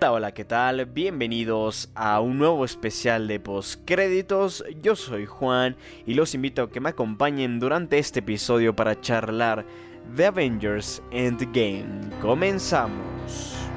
[0.00, 0.86] Hola, ¿qué tal?
[0.86, 4.64] Bienvenidos a un nuevo especial de postcréditos.
[4.80, 9.66] Yo soy Juan y los invito a que me acompañen durante este episodio para charlar
[10.14, 12.10] de Avengers Endgame.
[12.22, 13.67] Comenzamos.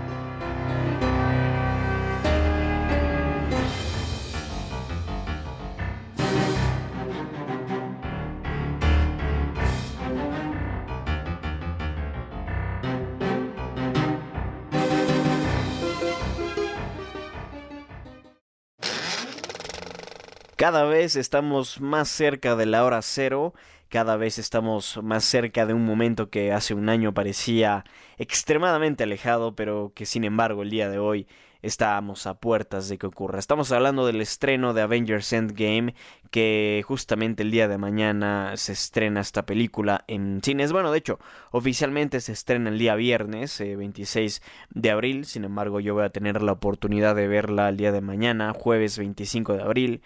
[20.61, 23.55] Cada vez estamos más cerca de la hora cero,
[23.89, 27.83] cada vez estamos más cerca de un momento que hace un año parecía
[28.19, 31.25] extremadamente alejado, pero que sin embargo el día de hoy
[31.63, 33.39] estamos a puertas de que ocurra.
[33.39, 35.95] Estamos hablando del estreno de Avengers Endgame,
[36.29, 40.71] que justamente el día de mañana se estrena esta película en cines.
[40.71, 41.17] Bueno, de hecho,
[41.49, 45.25] oficialmente se estrena el día viernes, 26 eh, de abril.
[45.25, 48.99] Sin embargo, yo voy a tener la oportunidad de verla el día de mañana, jueves
[48.99, 50.01] 25 de abril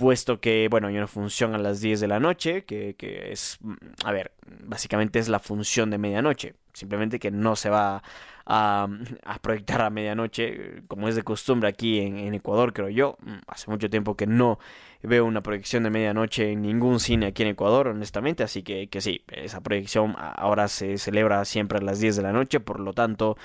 [0.00, 3.58] puesto que, bueno, hay una función a las 10 de la noche, que, que, es,
[3.60, 3.74] mm,
[4.06, 4.32] a ver,
[4.64, 8.02] básicamente es la función de medianoche, simplemente que no se va
[8.46, 8.88] a,
[9.26, 13.40] a proyectar a medianoche, como es de costumbre aquí en, en, Ecuador, creo yo, mm,
[13.46, 14.58] hace mucho tiempo que no
[15.02, 19.02] veo una proyección de medianoche en ningún cine aquí en Ecuador, honestamente, así que, que
[19.02, 22.94] sí, esa proyección ahora se celebra siempre a las 10 de la noche, por lo
[22.94, 23.36] tanto...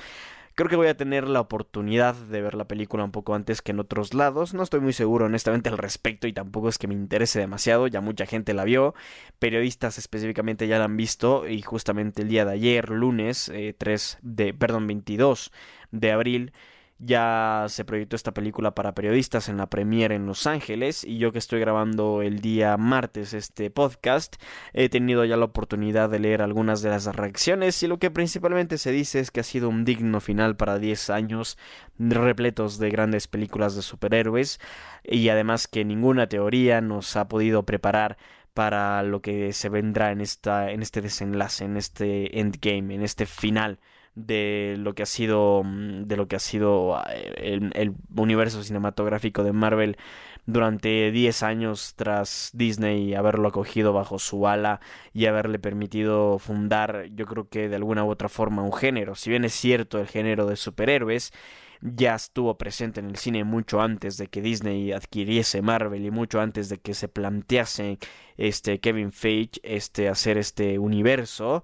[0.55, 3.73] Creo que voy a tener la oportunidad de ver la película un poco antes que
[3.73, 4.53] en otros lados.
[4.53, 7.87] No estoy muy seguro honestamente al respecto y tampoco es que me interese demasiado.
[7.87, 8.95] Ya mucha gente la vio.
[9.37, 11.45] Periodistas específicamente ya la han visto.
[11.45, 15.51] Y justamente el día de ayer, lunes 3 eh, de, perdón, 22
[15.91, 16.53] de abril
[16.97, 21.33] ya se proyectó esta película para periodistas en la premiere en Los Ángeles y yo
[21.33, 24.37] que estoy grabando el día martes este podcast
[24.73, 28.77] he tenido ya la oportunidad de leer algunas de las reacciones y lo que principalmente
[28.77, 31.57] se dice es que ha sido un digno final para 10 años
[31.99, 34.61] repletos de grandes películas de superhéroes
[35.03, 38.17] y además que ninguna teoría nos ha podido preparar
[38.53, 43.25] para lo que se vendrá en esta en este desenlace, en este endgame, en este
[43.25, 43.79] final
[44.15, 48.63] de lo que ha sido mm, de lo que ha sido eh, el, el universo
[48.63, 49.97] cinematográfico de Marvel
[50.45, 54.79] durante 10 años tras Disney haberlo acogido bajo su ala
[55.13, 59.15] y haberle permitido fundar yo creo que de alguna u otra forma un género.
[59.15, 61.33] Si bien es cierto el género de superhéroes
[61.81, 66.39] ya estuvo presente en el cine mucho antes de que Disney adquiriese Marvel y mucho
[66.41, 67.99] antes de que se plantease
[68.37, 71.63] este Kevin Feige este hacer este universo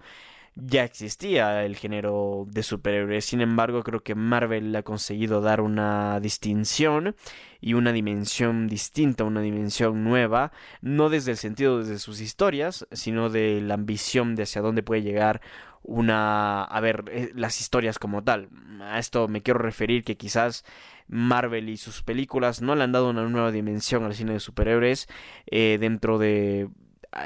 [0.55, 3.25] ya existía el género de superhéroes.
[3.25, 7.15] Sin embargo, creo que Marvel ha conseguido dar una distinción
[7.61, 10.51] y una dimensión distinta, una dimensión nueva,
[10.81, 15.03] no desde el sentido de sus historias, sino de la ambición de hacia dónde puede
[15.03, 15.41] llegar
[15.83, 18.49] una a ver eh, las historias como tal.
[18.81, 20.63] A esto me quiero referir que quizás
[21.07, 25.07] Marvel y sus películas no le han dado una nueva dimensión al cine de superhéroes
[25.47, 26.69] eh, dentro de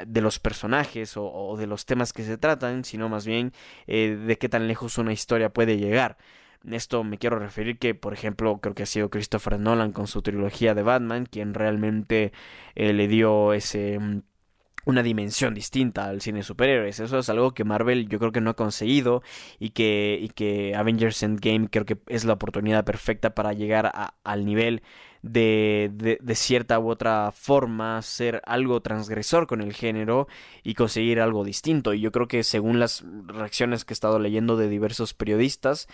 [0.06, 3.52] de los personajes o, de los temas que se tratan, sino más bien
[3.86, 6.16] eh, de qué tan lejos una historia puede llegar.
[6.70, 10.22] Esto me quiero referir que, por ejemplo, creo que ha sido Christopher Nolan con su
[10.22, 12.32] trilogía de Batman, quien realmente
[12.74, 14.22] eh, le dio ese mm,
[14.86, 17.00] una dimensión distinta al cine de superhéroes.
[17.00, 19.22] Eso es algo que Marvel yo creo que no ha conseguido
[19.58, 24.14] y que, y que Avengers Endgame creo que es la oportunidad perfecta para llegar a,
[24.24, 24.82] al nivel
[25.22, 30.28] de, de, cierta u otra forma ser algo transgresor con el género
[30.62, 31.94] y conseguir algo distinto.
[31.94, 35.88] Y yo creo que según las reacciones que he estado leyendo de diversos periodistas,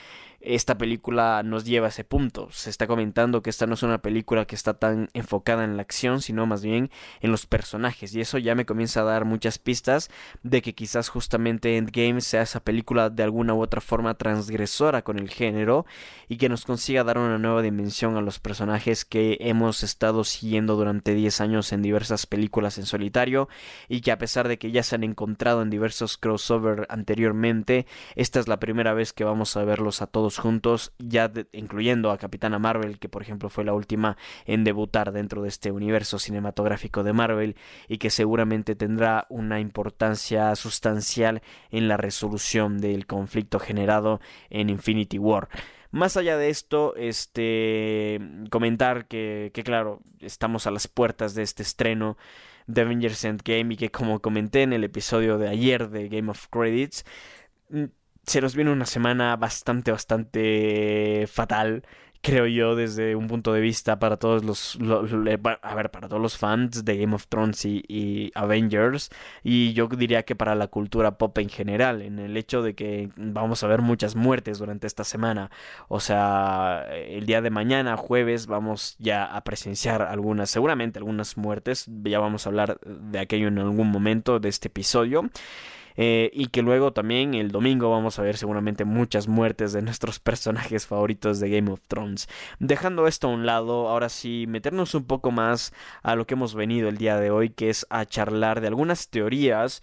[0.45, 2.49] esta película nos lleva a ese punto.
[2.51, 5.83] Se está comentando que esta no es una película que está tan enfocada en la
[5.83, 8.15] acción, sino más bien en los personajes.
[8.15, 10.11] Y eso ya me comienza a dar muchas pistas
[10.43, 15.19] de que quizás justamente Endgame sea esa película de alguna u otra forma transgresora con
[15.19, 15.87] el género
[16.29, 20.77] y que nos consiga dar una nueva dimensión a los personajes que hemos estado siguiendo
[20.77, 23.49] durante 10 años en diversas películas en solitario
[23.89, 27.87] y que a pesar de que ya se han encontrado en diversos crossover anteriormente,
[28.17, 32.19] esta es la primera vez que vamos a verlos a todos juntos, ya incluyendo a
[32.19, 37.03] Capitana Marvel, que por ejemplo fue la última en debutar dentro de este universo cinematográfico
[37.03, 37.57] de Marvel
[37.89, 44.21] y que seguramente tendrá una importancia sustancial en la resolución del conflicto generado
[44.51, 45.49] en Infinity War.
[45.91, 48.19] Más allá de esto, este
[48.51, 52.17] comentar que, que claro, estamos a las puertas de este estreno
[52.67, 56.47] de Avengers Endgame y que como comenté en el episodio de ayer de Game of
[56.49, 57.05] Credits,
[58.25, 61.83] se nos viene una semana bastante, bastante fatal
[62.23, 64.79] creo yo, desde un punto de vista para todos los,
[65.63, 69.11] a ver, para todos los fans de Game of Thrones y, Avengers,
[69.43, 73.11] y yo diría que para la cultura pop en general, en el hecho de que
[73.17, 75.51] vamos a ver muchas muertes durante esta semana,
[75.89, 81.87] o sea, el día de mañana, jueves, vamos ya a presenciar algunas, seguramente algunas muertes,
[82.05, 85.29] ya vamos a hablar de aquello en algún momento de este episodio.
[85.97, 90.19] Eh, y que luego también el domingo vamos a ver seguramente muchas muertes de nuestros
[90.21, 92.29] personajes favoritos de Game of Thrones.
[92.59, 95.73] Dejando esto a un lado, ahora sí, meternos un poco más
[96.03, 99.09] a lo que hemos venido el día de hoy, que es a charlar de algunas
[99.09, 99.83] teorías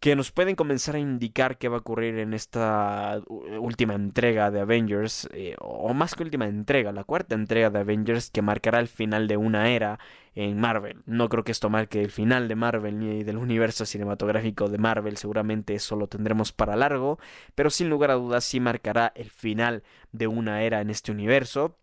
[0.00, 4.60] que nos pueden comenzar a indicar qué va a ocurrir en esta última entrega de
[4.60, 8.88] Avengers, eh, o más que última entrega, la cuarta entrega de Avengers que marcará el
[8.88, 9.98] final de una era
[10.36, 11.02] en Marvel.
[11.06, 15.16] No creo que esto marque el final de Marvel ni del universo cinematográfico de Marvel,
[15.16, 17.18] seguramente eso lo tendremos para largo,
[17.54, 21.76] pero sin lugar a dudas sí marcará el final de una era en este universo.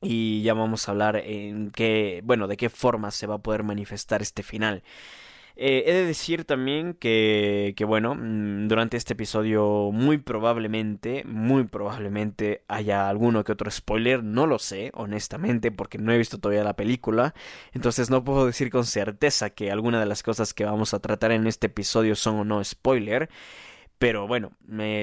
[0.00, 3.62] Y ya vamos a hablar en qué, bueno, de qué forma se va a poder
[3.62, 4.82] manifestar este final.
[5.56, 11.64] Eh, he de decir también que, que, bueno, mm, durante este episodio muy probablemente, muy
[11.64, 16.64] probablemente haya alguno que otro spoiler, no lo sé, honestamente, porque no he visto todavía
[16.64, 17.34] la película,
[17.72, 21.32] entonces no puedo decir con certeza que alguna de las cosas que vamos a tratar
[21.32, 23.28] en este episodio son o no spoiler.
[24.02, 24.50] Pero bueno,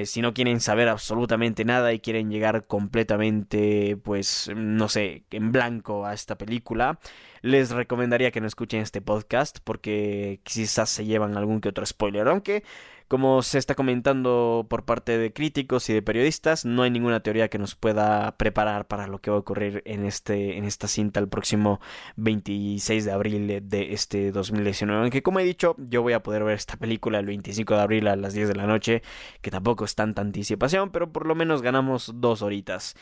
[0.04, 6.06] si no quieren saber absolutamente nada y quieren llegar completamente, pues, no sé, en blanco
[6.06, 7.00] a esta película,
[7.42, 12.28] les recomendaría que no escuchen este podcast porque quizás se llevan algún que otro spoiler.
[12.28, 12.66] Aunque
[13.10, 17.50] como se está comentando por parte de críticos y de periodistas, no hay ninguna teoría
[17.50, 21.20] que nos pueda preparar para lo que va a ocurrir en, este, en esta cinta
[21.20, 21.82] el próximo
[22.18, 25.02] 26 de abril de este 2019.
[25.02, 28.08] Aunque como he dicho, yo voy a poder ver esta película el 25 de abril
[28.08, 29.02] a las 10 de la noche,
[29.42, 32.96] que tampoco es tanta anticipación, pero por lo menos ganamos dos horitas.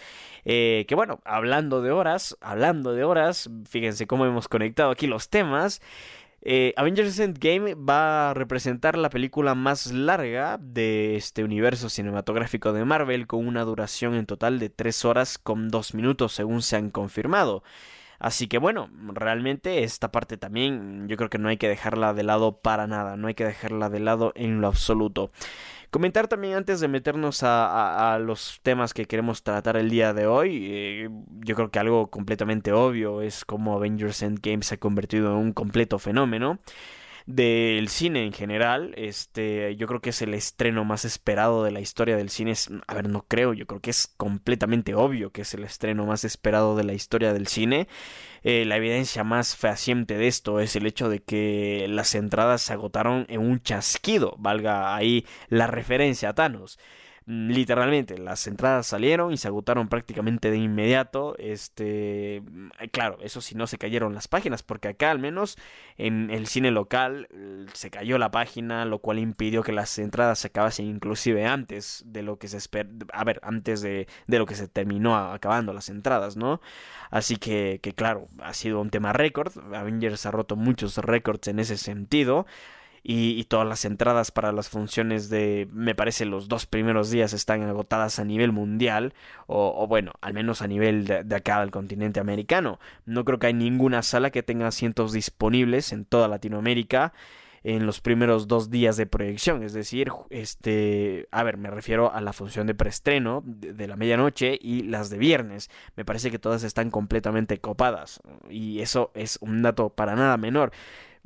[0.45, 5.27] Eh, que bueno, hablando de horas, hablando de horas, fíjense cómo hemos conectado aquí los
[5.27, 5.81] temas.
[6.49, 12.85] Eh, Avengers Endgame va a representar la película más larga de este universo cinematográfico de
[12.85, 16.89] Marvel, con una duración en total de 3 horas con 2 minutos, según se han
[16.89, 17.63] confirmado.
[18.17, 22.23] Así que bueno, realmente esta parte también yo creo que no hay que dejarla de
[22.23, 25.31] lado para nada, no hay que dejarla de lado en lo absoluto.
[25.89, 30.68] Comentar también antes de meternos a, los temas que queremos tratar el día de hoy,
[30.69, 31.10] eh,
[31.45, 35.54] yo creo que algo completamente obvio es cómo Avengers Endgame se ha convertido en un
[35.54, 36.60] completo fenómeno
[37.27, 38.94] del cine en general.
[38.97, 42.53] Este, yo creo que es el estreno más esperado de la historia del cine.
[42.88, 46.24] A ver, no creo, yo creo que es completamente obvio que es el estreno más
[46.24, 47.88] esperado de la historia del cine.
[48.44, 52.74] Eh, la evidencia más fehaciente de esto es el hecho de que las entradas se
[52.74, 56.79] agotaron en un chasquido, valga ahí la referencia a Thanos.
[57.29, 63.41] Mm, literalmente las entradas salieron y se agotaron prácticamente de inmediato este mm, claro eso
[63.41, 65.57] sí no se cayeron las páginas porque acá al menos
[65.97, 67.27] en el cine local
[67.74, 72.21] se cayó la página lo cual impidió que las entradas se acabasen inclusive antes de
[72.21, 75.89] lo que se espera a ver antes de, de lo que se terminó acabando las
[75.89, 76.62] entradas no
[77.09, 81.59] así que, que claro ha sido un tema récord Avengers ha roto muchos récords en
[81.59, 82.45] ese sentido
[83.09, 87.63] y, todas las entradas para las funciones de, me parece, los dos primeros días están
[87.63, 89.13] agotadas a nivel mundial,
[89.45, 92.81] o, bueno, al menos a nivel de, acá del continente americano.
[93.06, 97.13] No creo que hay ninguna sala que tenga asientos disponibles en toda Latinoamérica
[97.63, 102.19] en los primeros dos días de proyección, es decir, este, a ver, me refiero a
[102.21, 105.69] la función de preestreno de, de, la medianoche y las de viernes.
[105.95, 110.72] Me parece que todas están completamente copadas y eso es un dato para nada menor.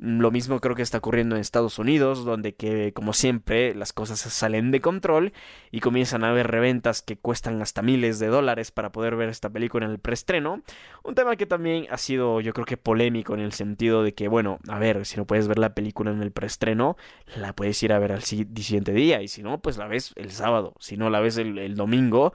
[0.02, 4.18] Lo mismo creo que está ocurriendo en Estados Unidos, donde que como siempre las cosas
[4.18, 5.32] salen de control
[5.70, 9.48] y comienzan a haber reventas que cuestan hasta miles de dólares para poder ver esta
[9.48, 10.62] película en el preestreno.
[11.04, 14.26] Un tema que también ha sido yo creo que polémico en el sentido de que
[14.26, 16.96] bueno, a ver, si no puedes ver la película en el preestreno,
[17.36, 20.32] la puedes ir a ver al siguiente día y si no, pues la ves el
[20.32, 22.32] sábado, si no la ves el, domingo.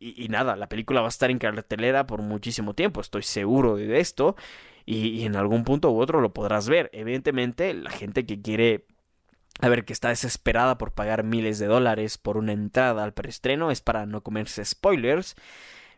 [0.00, 3.76] Y, y, nada, la película va a estar en cartelera por muchísimo tiempo, estoy seguro
[3.76, 4.34] de esto
[4.86, 6.90] y, en algún punto u otro lo podrás ver.
[6.92, 8.86] Evidentemente, la gente que quiere
[9.60, 13.70] a ver, que está desesperada por pagar miles de dólares por una entrada al preestreno
[13.70, 15.36] es para no comerse spoilers.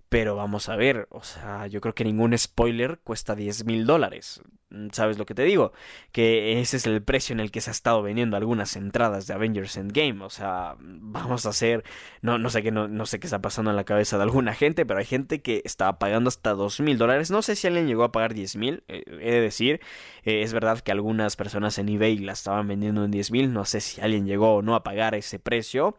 [0.08, 4.40] Pero vamos a ver, o sea, yo creo que ningún spoiler cuesta 10 mil dólares.
[4.70, 5.72] Mm, ¿Sabes lo que te digo?
[6.12, 9.34] Que ese es el precio en el que se ha estado vendiendo algunas entradas de
[9.34, 10.24] Avengers Endgame.
[10.24, 11.84] O sea, vamos a hacer.
[12.22, 14.54] No, no sé qué, no, no sé qué está pasando en la cabeza de alguna
[14.54, 17.30] gente, pero hay gente que estaba pagando hasta dos mil dólares.
[17.30, 18.82] No sé si alguien llegó a pagar diez mil.
[18.88, 19.80] Eh, he de decir.
[20.24, 23.52] Eh, es verdad que algunas personas en eBay la estaban vendiendo en diez mil.
[23.52, 25.96] No sé si alguien llegó o no a pagar ese precio.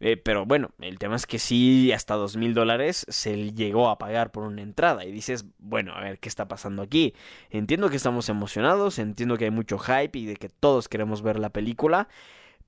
[0.00, 3.98] Eh, pero bueno, el tema es que sí, hasta dos mil dólares se llegó a
[3.98, 5.04] pagar por una entrada.
[5.04, 7.14] Y dices, bueno, a ver qué está pasando aquí.
[7.50, 11.38] Entiendo que estamos emocionados, entiendo que hay mucho hype y de que todos queremos ver
[11.38, 12.08] la película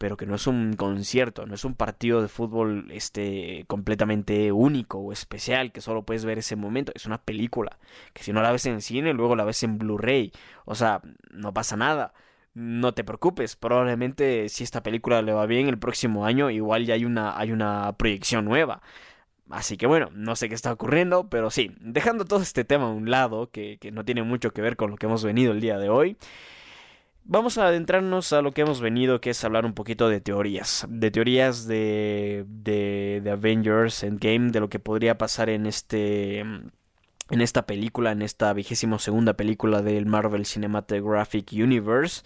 [0.01, 4.97] pero que no es un concierto, no es un partido de fútbol este completamente único
[4.97, 7.77] o especial que solo puedes ver ese momento, es una película,
[8.15, 10.33] que si no la ves en cine, luego la ves en Blu-ray,
[10.65, 12.15] o sea, no pasa nada.
[12.55, 16.95] No te preocupes, probablemente si esta película le va bien el próximo año, igual ya
[16.95, 18.81] hay una, hay una proyección nueva.
[19.51, 22.91] Así que bueno, no sé qué está ocurriendo, pero sí, dejando todo este tema a
[22.91, 25.61] un lado, que, que no tiene mucho que ver con lo que hemos venido el
[25.61, 26.17] día de hoy,
[27.25, 30.85] Vamos a adentrarnos a lo que hemos venido, que es hablar un poquito de teorías.
[30.89, 37.41] De teorías de, de, de Avengers Endgame, de lo que podría pasar en este en
[37.41, 42.23] esta película, en esta vigésimo segunda película del Marvel Cinematographic Universe.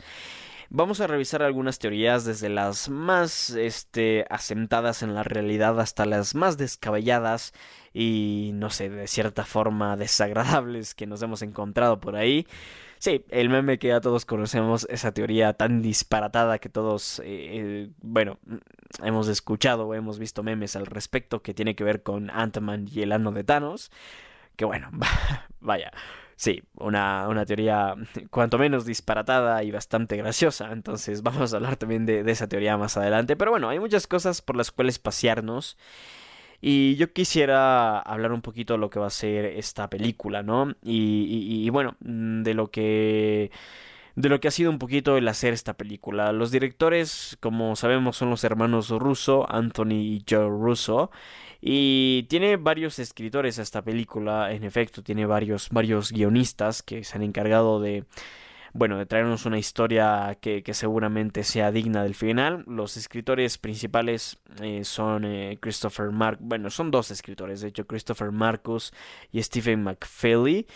[0.77, 6.35] Vamos a revisar algunas teorías desde las más este, asentadas en la realidad hasta las
[6.35, 7.53] más descabelladas
[7.93, 12.49] y no sé, de cierta forma desagradables que nos hemos encontrado por ahí.
[12.99, 17.91] Sí, el meme que ya todos conocemos, esa teoría tan disparatada que todos, eh, eh,
[18.03, 18.41] bueno,
[19.01, 23.03] hemos escuchado o hemos visto memes al respecto que tiene que ver con Ant-Man y
[23.03, 23.93] el ano de Thanos.
[24.57, 24.91] Que bueno,
[25.61, 25.93] vaya.
[26.37, 27.95] Sí, una, una, teoría
[28.31, 30.73] cuanto menos disparatada y bastante graciosa.
[30.73, 33.37] Entonces vamos a hablar también de, de, esa teoría más adelante.
[33.37, 35.77] Pero bueno, hay muchas cosas por las cuales pasearnos.
[36.67, 40.71] Y yo quisiera hablar un poquito de lo que va a ser esta película, ¿no?
[40.83, 43.51] Y, y, bueno, mm, de lo que
[44.17, 46.33] de lo que ha sido un poquito el hacer esta película.
[46.33, 51.11] Los directores, como sabemos, son los hermanos Russo, Anthony y Joe Russo.
[51.67, 57.23] Y tiene varios escritores esta película, en efecto, tiene varios, varios guionistas que se han
[57.23, 58.05] encargado de,
[58.75, 62.65] bueno, de traernos una historia que, seguramente sea digna del final.
[62.67, 68.31] Los escritores principales eh, son eh, Christopher Mark, bueno, son dos escritores, de hecho, Christopher
[68.31, 68.93] Marcus
[69.33, 70.67] y Stephen McFeely.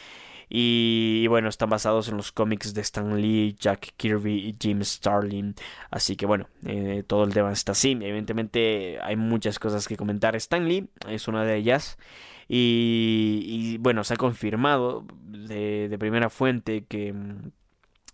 [0.48, 5.54] Y, bueno, están basados en los cómics de Stan Lee, Jack Kirby y Jim Starlin.
[5.90, 7.92] Así que bueno, eh, todo el tema está así.
[7.92, 10.36] Evidentemente hay muchas cosas que comentar.
[10.36, 11.98] Stan Lee es una de ellas.
[12.48, 17.14] Y, bueno, se ha confirmado de primera fuente que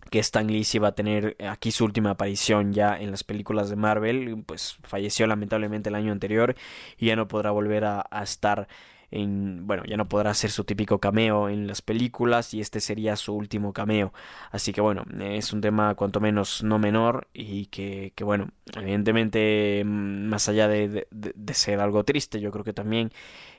[0.09, 3.75] que Stan Lee iba a tener aquí su última aparición ya en las películas de
[3.75, 6.55] Marvel, pues falleció lamentablemente el año anterior
[6.97, 8.67] y ya no podrá volver a, estar
[9.15, 13.15] en, bueno, ya no podrá hacer su típico cameo en las películas y este sería
[13.15, 14.13] su último cameo.
[14.51, 19.83] Así que bueno, es un tema cuanto menos no menor y que, que bueno, evidentemente
[19.85, 23.11] mm, más allá de, de, ser algo triste, yo creo que también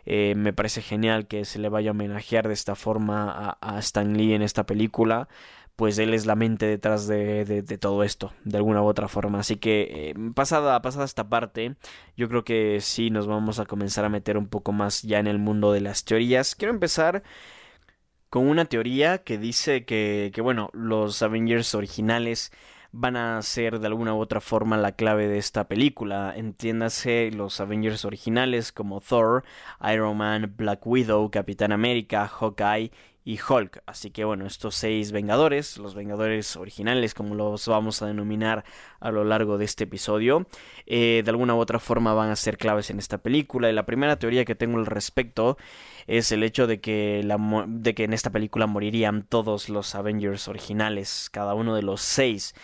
[0.05, 3.79] eh, me parece genial que se le vaya a homenajear de esta forma a, a
[3.79, 5.29] Stan Lee en esta película
[5.77, 9.41] pues él es la mente detrás de, de, todo esto, de alguna u otra forma.
[9.41, 11.77] Así que eh, pasada, pasada esta parte,
[12.17, 15.27] yo creo que sí nos vamos a comenzar a meter un poco más ya en
[15.27, 16.55] el mundo de las teorías.
[16.55, 17.23] Quiero empezar
[18.31, 22.53] con una teoría que dice que, que bueno, los Avengers originales
[22.93, 26.33] van a ser de alguna u otra forma la clave de esta película.
[26.35, 29.45] Entiéndase los Avengers originales como Thor,
[29.93, 32.91] Iron Man, Black Widow, Capitán América, Hawkeye
[33.27, 33.83] y Hulk.
[33.87, 38.65] Así que bueno, estos seis Vengadores, los Vengadores originales, como los vamos a denominar
[39.01, 40.47] a lo largo de este episodio,
[40.87, 43.69] eh, de alguna u otra forma van a ser claves en esta película.
[43.69, 45.59] Y la primera teoría que tengo al respecto
[46.07, 47.27] es el hecho de que,
[47.67, 52.55] de que en esta película morirían todos los Avengers originales, cada uno de los seis.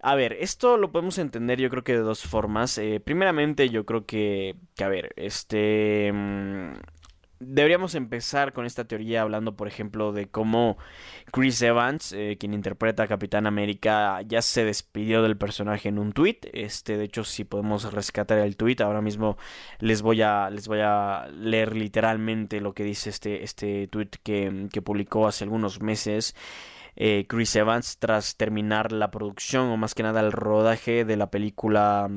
[0.00, 2.78] A ver, esto lo podemos entender yo creo que de dos formas.
[2.78, 6.14] Eh, primeramente yo creo que, que, a ver, este...
[7.40, 10.76] Deberíamos empezar con esta teoría hablando, por ejemplo, de cómo
[11.30, 16.12] Chris Evans, eh, quien interpreta a Capitán América, ya se despidió del personaje en un
[16.12, 16.40] tweet.
[16.52, 19.38] Este, de hecho, si podemos rescatar el tweet, ahora mismo
[19.78, 24.68] les voy a, les voy a leer literalmente lo que dice este, este tweet que,
[24.72, 26.34] que publicó hace algunos meses.
[26.96, 31.30] Eh, Chris Evans tras terminar la producción o más que nada el rodaje de la
[31.30, 32.10] película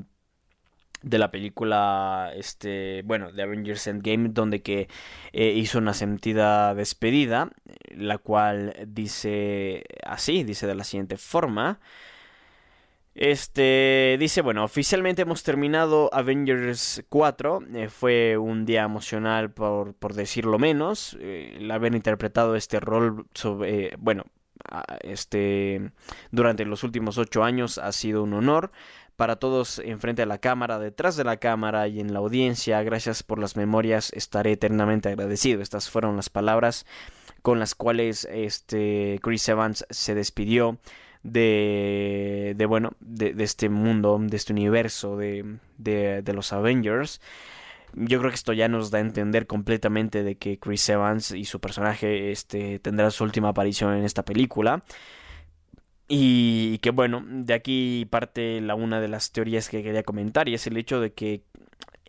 [1.01, 4.88] de la película, este, bueno, de Avengers Endgame, donde que
[5.34, 7.50] eh, hizo una sentida despedida,
[7.96, 11.79] la cual dice así, dice de la siguiente forma.
[13.13, 17.60] Este dice, bueno, oficialmente hemos terminado Avengers 4.
[17.74, 21.17] Eh, fue un día emocional por, por decirlo menos.
[21.20, 24.24] Eh, el haber interpretado este rol sobre, bueno,
[25.01, 25.91] este,
[26.31, 28.72] durante los últimos ocho años ha sido un honor
[29.21, 32.81] para todos enfrente de la cámara, detrás de la cámara y en la audiencia.
[32.81, 35.61] Gracias por las memorias, estaré eternamente agradecido.
[35.61, 36.87] Estas fueron las palabras
[37.43, 40.79] con las cuales este Chris Evans se despidió
[41.21, 47.21] de, de bueno, de, este mundo, de este universo de, de, de los Avengers
[47.93, 51.45] yo creo que esto ya nos da a entender completamente de que Chris Evans y
[51.45, 54.83] su personaje este, tendrá su última aparición en esta película.
[56.13, 60.53] Y que bueno, de aquí parte la una de las teorías que quería comentar y
[60.53, 61.46] es el hecho de que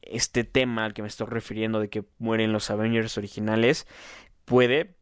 [0.02, 3.86] este tema al que me estoy refiriendo de que mueren los Avengers originales
[4.44, 4.96] puede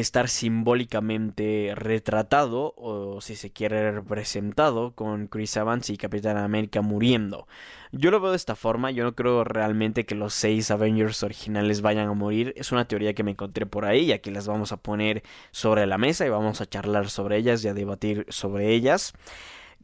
[0.00, 7.48] estar simbólicamente retratado o si se quiere representado con Chris Evans y Capitán América muriendo.
[7.92, 11.80] Yo lo veo de esta forma, yo no creo realmente que los seis Avengers originales
[11.80, 14.70] vayan a morir, es una teoría que me encontré por ahí y aquí las vamos
[14.72, 18.74] a poner sobre la mesa y vamos a charlar sobre ellas y a debatir sobre
[18.74, 19.14] ellas.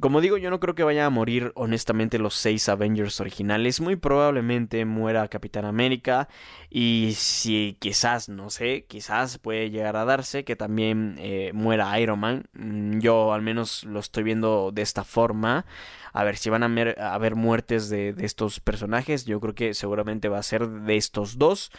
[0.01, 3.81] Como digo, yo no creo que vayan a morir honestamente los seis Avengers originales.
[3.81, 6.29] Muy probablemente muera Capitán América.
[6.71, 12.19] Y si quizás, no sé, quizás puede llegar a darse que también eh, muera Iron
[12.19, 12.49] Man.
[12.55, 15.67] Mm, yo al menos lo estoy viendo de esta forma.
[16.13, 19.25] A ver si van a haber muertes de estos personajes.
[19.25, 21.71] Yo creo que seguramente va a ser de estos dos.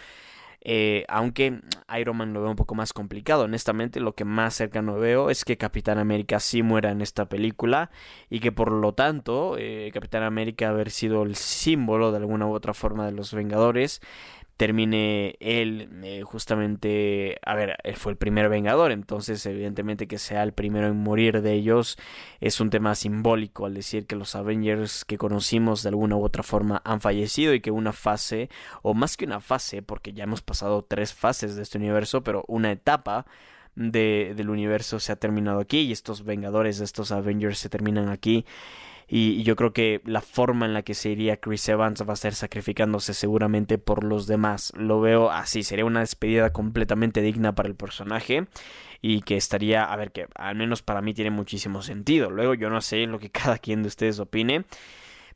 [0.66, 1.60] Eh, aunque
[2.00, 3.44] Iron Man lo veo un poco más complicado.
[3.44, 7.92] Honestamente, lo que más cercano veo es que Capitán América sí muera en esta película
[8.30, 12.54] y que por lo tanto eh, Capitán América haber sido el símbolo de alguna u
[12.54, 14.02] otra forma de los Vengadores
[14.58, 20.44] termine él eh, justamente, a ver, él fue el primer Vengador, entonces evidentemente que sea
[20.44, 21.98] el primero en morir de ellos
[22.40, 26.44] es un tema simbólico al decir que los Avengers que conocimos de alguna u otra
[26.44, 28.50] forma han fallecido y que una fase,
[28.84, 32.46] o más que una fase, porque ya hemos pasado tres fases de este universo, pero
[32.48, 33.26] una etapa
[33.76, 38.46] de, del universo se ha terminado aquí y estos Vengadores, estos Avengers se terminan aquí
[39.08, 42.18] y, yo creo que la forma en la que se iría Chris Evans va a
[42.18, 44.72] ser sacrificándose seguramente por los demás.
[44.76, 48.48] Lo veo así, sería una despedida completamente digna para el personaje
[49.02, 52.30] y que estaría, a ver, que al menos para mí tiene muchísimo sentido.
[52.30, 54.66] Luego yo no sé lo que cada quien de ustedes opine.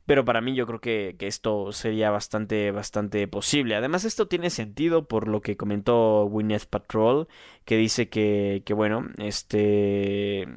[0.08, 3.76] Pero para mí yo creo que, esto sería bastante, bastante posible.
[3.76, 7.28] Además esto tiene sentido por lo que comentó Gwyneth Patrol,
[7.66, 10.48] que dice que, que bueno, este,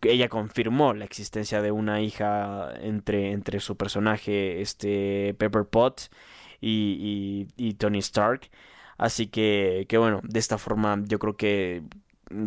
[0.00, 6.10] ella confirmó la existencia de una hija entre, entre su personaje, este, Pepper Pot
[6.62, 8.48] y, y, y Tony Stark.
[8.96, 11.82] Así que, que bueno, de esta forma yo creo que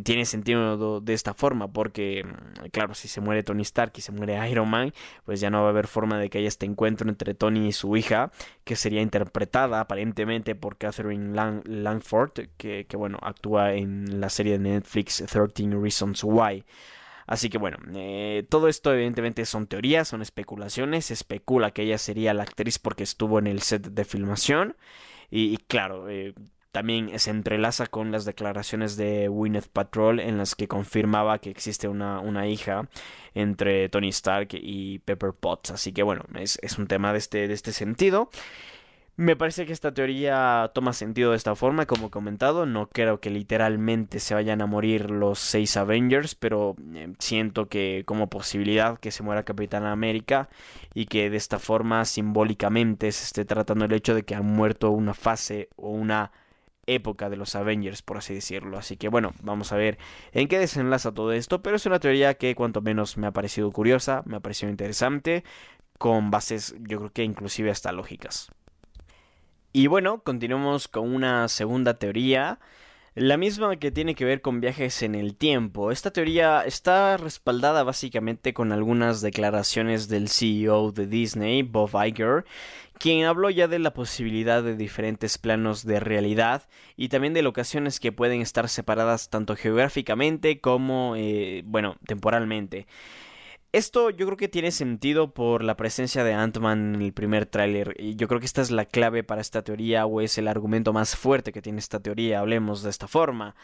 [0.03, 4.12] tiene sentido de esta forma porque mm, claro si se muere Tony Stark y se
[4.12, 4.93] muere Iron Man
[5.26, 7.71] pues ya no va a haber forma de que haya este encuentro entre Tony y
[7.71, 8.32] su hija
[8.63, 11.34] que sería interpretada aparentemente por Catherine
[11.65, 16.63] Langford que, que, bueno actúa en la serie de Netflix 13 Reasons Why
[17.28, 21.06] Así que bueno, eh, todo esto evidentemente son teorías, son especulaciones.
[21.06, 24.78] Se especula que ella sería la actriz porque estuvo en el set de filmación.
[25.30, 26.34] Y, claro, eh,
[26.78, 31.88] también se entrelaza con las declaraciones de Gwyneth Patrol en las que confirmaba que existe
[31.88, 32.88] una, una hija
[33.34, 35.72] entre Tony Stark y Pepper Potts.
[35.72, 38.30] Así que bueno, es, es un tema de este, de este sentido.
[39.16, 42.68] Me parece que esta teoría toma sentido de esta forma, como he comentado.
[42.68, 48.04] No creo que literalmente se vayan a morir los seis Avengers, pero eh, siento que
[48.06, 50.48] como posibilidad que se muera Capitán América
[50.94, 54.92] y que de esta forma simbólicamente se esté tratando el hecho de que han muerto
[54.92, 56.32] una fase o una
[56.88, 58.78] época de los Avengers, por así decirlo.
[58.78, 59.97] Así que bueno, vamos a ver
[60.32, 63.71] en qué desenlaza todo esto, pero es una teoría que cuanto menos me ha parecido
[63.71, 65.43] curiosa, me ha parecido interesante,
[65.97, 68.50] con bases yo creo que inclusive hasta lógicas.
[69.73, 72.60] Y bueno, continuamos con una segunda teoría
[73.17, 75.91] la misma que tiene que ver con viajes en el tiempo.
[75.91, 82.45] Esta teoría está respaldada básicamente con algunas declaraciones del CEO de Disney, Bob Iger,
[82.99, 87.99] quien habló ya de la posibilidad de diferentes planos de realidad y también de locaciones
[87.99, 92.86] que pueden estar separadas tanto geográficamente como, eh, bueno, temporalmente.
[93.73, 97.95] Esto yo creo que tiene sentido por la presencia de Ant-Man en el primer tráiler
[97.99, 100.93] y yo creo que esta es la clave para esta teoría o es el argumento
[100.93, 103.56] más fuerte que tiene esta teoría, hablemos de esta forma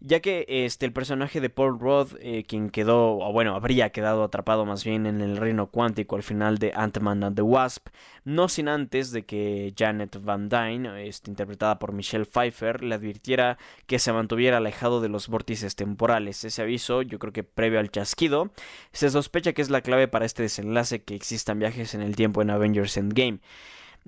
[0.00, 4.22] ya que este el personaje de Paul Rudd, eh, quien quedó, o bueno, habría quedado
[4.22, 7.88] atrapado más bien en el reino cuántico al final de Ant-Man and the Wasp,
[8.24, 13.58] no sin antes de que Janet Van Dyne, este, interpretada por Michelle Pfeiffer, le advirtiera
[13.86, 16.44] que se mantuviera alejado de los vórtices temporales.
[16.44, 18.50] Ese aviso, yo creo que previo al chasquido,
[18.92, 22.42] se sospecha que es la clave para este desenlace que existan viajes en el tiempo
[22.42, 23.40] en Avengers Endgame.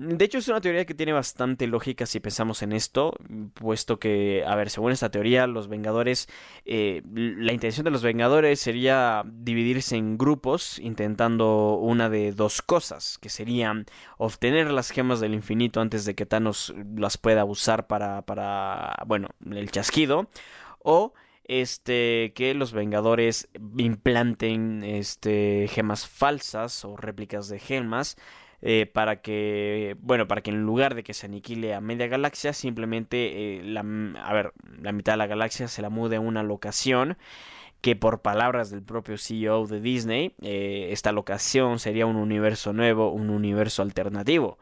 [0.03, 3.13] De hecho, es una teoría que tiene bastante lógica si pensamos en esto,
[3.53, 6.27] puesto que, a ver, según esta teoría, los Vengadores,
[6.65, 13.19] eh, la intención de los Vengadores sería dividirse en grupos intentando una de dos cosas,
[13.19, 13.85] que serían
[14.17, 19.29] obtener las gemas del infinito antes de que Thanos las pueda usar para, para bueno,
[19.51, 20.31] el chasquido,
[20.79, 21.13] o
[21.45, 28.17] este que los Vengadores implanten este gemas falsas o réplicas de gemas
[28.63, 32.53] eh, para que bueno para que en lugar de que se aniquile a media galaxia
[32.53, 33.81] simplemente eh, la,
[34.23, 37.17] a ver la mitad de la galaxia se la mude a una locación
[37.81, 43.11] que por palabras del propio CEO de Disney eh, esta locación sería un universo nuevo
[43.11, 44.59] un universo alternativo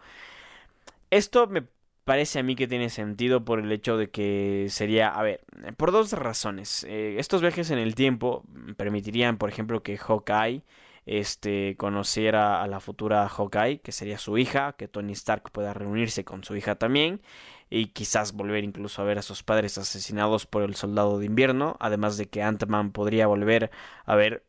[1.10, 1.64] esto me
[2.04, 5.42] parece a mí que tiene sentido por el hecho de que sería, a ver,
[5.76, 6.86] por dos razones.
[6.88, 8.44] Estos viajes en el tiempo
[8.78, 10.62] permitirían, por ejemplo, que Hawkeye
[11.08, 16.24] este, conociera a la futura Hawkeye, que sería su hija, que Tony Stark pueda reunirse
[16.24, 17.22] con su hija también,
[17.70, 21.76] y quizás volver incluso a ver a sus padres asesinados por el soldado de invierno,
[21.80, 23.70] además de que Ant-Man podría volver
[24.04, 24.44] a ver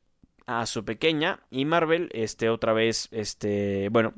[0.47, 4.13] a su pequeña, y Marvel, este, otra vez, este, bueno,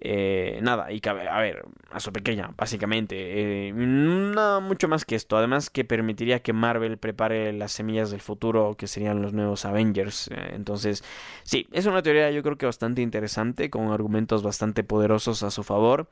[0.00, 3.68] eh, nada, y a ver, a su pequeña, básicamente.
[3.68, 5.36] Eh, no mucho más que esto.
[5.36, 10.28] Además que permitiría que Marvel prepare las semillas del futuro, que serían los nuevos Avengers.
[10.28, 11.04] Eh, entonces,
[11.44, 15.62] sí, es una teoría yo creo que bastante interesante, con argumentos bastante poderosos a su
[15.62, 16.08] favor.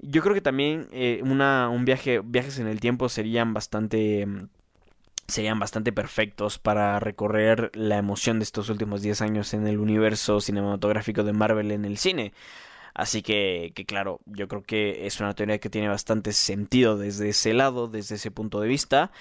[0.00, 0.88] Yo creo que también
[1.22, 4.26] una, un viaje, viajes en el tiempo serían bastante
[5.26, 10.40] serían bastante perfectos para recorrer la emoción de estos últimos 10 años en el universo
[10.40, 12.32] cinematográfico de Marvel en el cine.
[12.98, 17.28] Así que, que claro, yo creo que es una teoría que tiene bastante sentido desde
[17.28, 19.12] ese lado, desde ese punto de vista.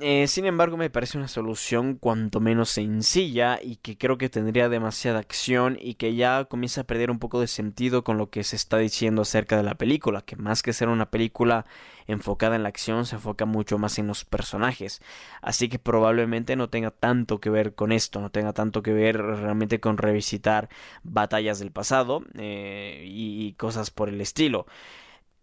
[0.00, 4.70] Eh, sin embargo, me parece una solución cuanto menos sencilla y que creo que tendría
[4.70, 8.42] demasiada acción y que ya comienza a perder un poco de sentido con lo que
[8.42, 11.66] se está diciendo acerca de la película, que más que ser una película
[12.06, 15.02] enfocada en la acción, se enfoca mucho más en los personajes.
[15.42, 19.18] Así que probablemente no tenga tanto que ver con esto, no tenga tanto que ver
[19.18, 20.70] realmente con revisitar
[21.02, 24.66] batallas del pasado eh, y cosas por el estilo.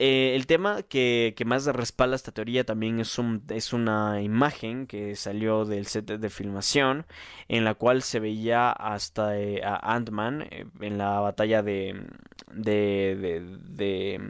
[0.05, 5.15] Eh, el tema que, más respalda esta teoría también es, un, es una imagen que
[5.15, 7.05] salió del set de filmación
[7.47, 12.05] en la cual se veía hasta eh, a Ant-Man eh, en la batalla de,
[12.51, 14.21] de, de, de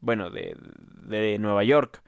[0.00, 0.56] bueno, de,
[1.04, 2.02] de Nueva York.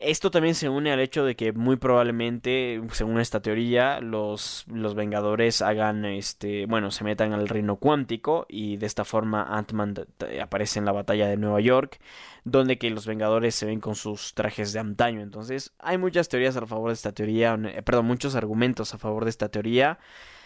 [0.00, 4.94] Esto también se une al hecho de que muy probablemente, según esta teoría, los, los
[4.94, 10.06] Vengadores hagan, este, bueno, se metan al reino cuántico y de esta forma Ant-Man
[10.42, 12.00] aparece en la batalla de Nueva York,
[12.44, 15.20] donde que los Vengadores se ven con sus trajes de antaño.
[15.20, 19.24] Entonces, hay muchas teorías a favor de esta teoría, eh, perdón, muchos argumentos a favor
[19.24, 19.98] de esta teoría.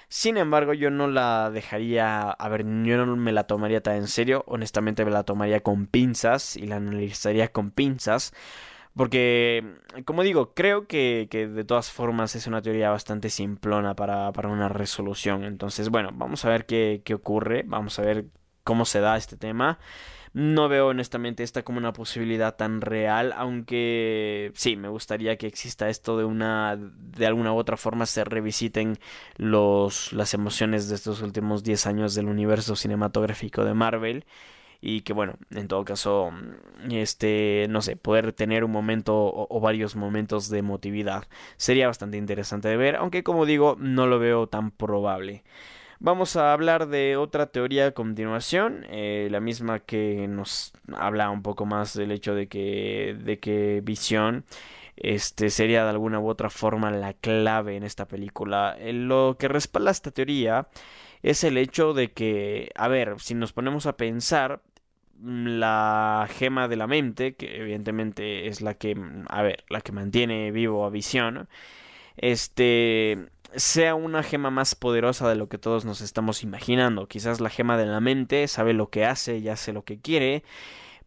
[0.08, 4.08] Sin embargo, yo no la dejaría, a ver, yo no me la tomaría tan en
[4.08, 8.32] serio, honestamente me la tomaría con pinzas y la analizaría con pinzas
[8.96, 9.64] porque,
[10.04, 14.48] como digo, creo que, que, de todas formas es una teoría bastante simplona para, para
[14.48, 15.44] una resolución.
[15.44, 18.26] Entonces, bueno, vamos a ver qué, qué ocurre, vamos a ver
[18.62, 19.78] cómo se da este tema.
[20.32, 25.88] No veo honestamente esta como una posibilidad tan real, aunque sí, me gustaría que exista
[25.88, 28.98] esto de una de alguna u otra forma se revisiten
[29.36, 34.24] los las emociones de estos últimos 10 años del universo cinematográfico de Marvel
[34.86, 36.30] y que bueno, en todo caso,
[36.90, 41.24] este, no sé, poder tener un momento o, varios momentos de emotividad
[41.56, 45.42] sería bastante interesante de ver, aunque como digo, no lo veo tan probable.
[46.00, 51.42] Vamos a hablar de otra teoría a continuación, eh, la misma que nos habla un
[51.42, 54.44] poco más del hecho de que, de que Visión
[54.96, 58.76] este sería de alguna u otra forma la clave en esta película.
[58.78, 60.68] Eh, lo que respalda esta teoría
[61.22, 64.73] es el hecho de que, a ver, si nos ponemos a pensar, Mm,
[65.22, 68.96] la gema de la mente, que evidentemente es la que,
[69.28, 71.48] a ver, la que mantiene vivo a Visión,
[72.16, 77.06] este sea una gema más poderosa de lo que todos nos estamos imaginando.
[77.06, 80.42] Quizás la gema de la mente sabe lo que hace y hace lo que quiere.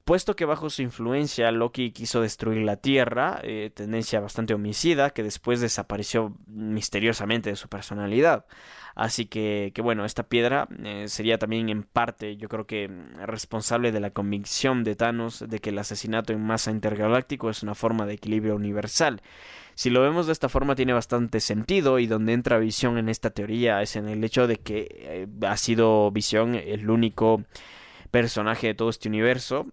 [0.06, 5.22] Puesto que bajo su influencia Loki quiso destruir la Tierra, eh, tendencia bastante homicida, que
[5.22, 8.46] después desapareció misteriosamente de su personalidad.
[8.98, 13.26] Así que, que bueno, esta piedra eh, sería también en parte, yo creo que mm,
[13.28, 17.76] responsable de la convicción de Thanos de que el asesinato en masa intergaláctico es una
[17.76, 19.22] forma de equilibrio universal.
[19.76, 23.30] Si lo vemos de esta forma tiene bastante sentido y donde entra Visión en esta
[23.30, 27.44] teoría es en el hecho de que eh, ha sido Visión el único
[28.10, 29.68] personaje de todo este universo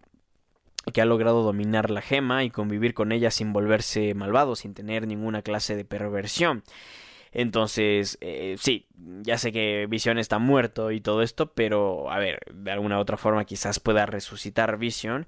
[0.92, 5.06] que ha logrado dominar la gema y convivir con ella sin volverse malvado, sin tener
[5.06, 6.62] ninguna clase de perversión.
[7.34, 8.86] Entonces, eh, sí,
[9.22, 13.16] ya sé que Vision está muerto y todo esto, pero a ver, de alguna otra
[13.16, 15.26] forma quizás pueda resucitar Vision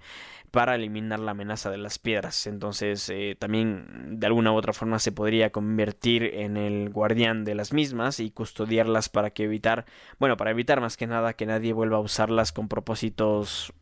[0.53, 2.47] para eliminar la amenaza de las piedras.
[2.47, 7.57] Entonces, eh, también de alguna u otra forma se podría convertir en el guardián de
[7.57, 9.85] las mismas y custodiarlas para que evitar,
[10.21, 13.73] bueno, para evitar más que nada que nadie vuelva a usarlas con propósitos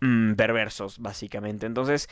[0.00, 1.66] mm, perversos, básicamente.
[1.66, 2.08] Entonces,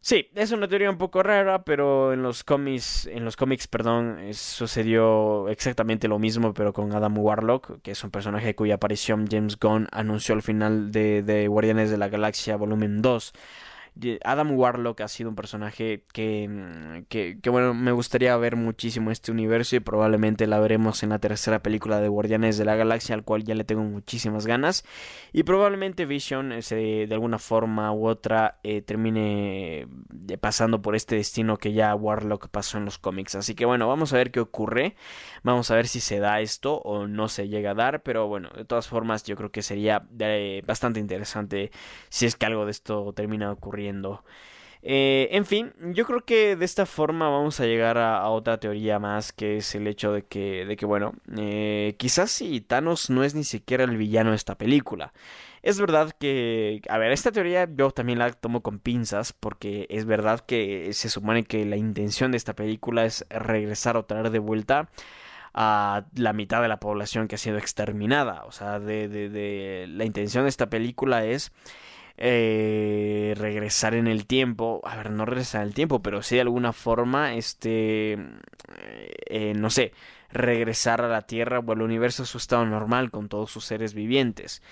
[0.00, 4.18] Sí, es una teoría un poco rara, pero en los cómics, en los cómics, perdón,
[4.32, 9.58] sucedió exactamente lo mismo, pero con Adam Warlock, que es un personaje cuya aparición James
[9.58, 13.32] Gunn anunció al final de, de Guardianes de la Galaxia Volumen 2.
[14.24, 19.32] Adam Warlock ha sido un personaje mm, que, que, bueno, me gustaría ver muchísimo este
[19.32, 23.24] universo y probablemente la veremos en la tercera película de Guardianes de la Galaxia, al
[23.24, 24.84] cual ya le tengo muchísimas ganas.
[25.32, 29.80] Y probablemente Vision de alguna forma u otra eh, termine
[30.28, 33.34] eh, pasando por este destino que ya Warlock pasó en los cómics.
[33.34, 34.94] Así que bueno, vamos a ver qué ocurre.
[35.42, 38.02] Vamos a ver si se da esto o no se llega a dar.
[38.02, 41.70] Pero bueno, de todas formas yo creo que sería eh, bastante interesante
[42.08, 43.87] si es que algo de esto termina ocurriendo
[44.82, 48.98] eh, en fin, yo creo que de esta forma vamos a llegar a, otra teoría
[48.98, 53.24] más, que es el hecho de que, de que bueno, eh, quizás si Thanos no
[53.24, 55.12] es ni siquiera el villano de esta película.
[55.62, 60.04] Es verdad que, a ver, esta teoría yo también la tomo con pinzas, porque es
[60.04, 64.38] verdad que se supone que la intención de esta película es regresar o traer de
[64.38, 64.88] vuelta
[65.54, 68.44] a la mitad de la población que ha sido exterminada.
[68.44, 71.52] O sea, de, la intención de esta película es
[72.20, 76.40] eh, regresar en el tiempo, a ver, no regresar en el tiempo, pero sí de
[76.40, 78.18] alguna forma, este,
[79.26, 79.92] eh, no sé,
[80.30, 83.94] regresar a la Tierra o al universo a su estado normal con todos sus seres
[83.94, 84.62] vivientes.